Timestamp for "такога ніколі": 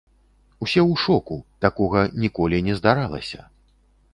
1.65-2.57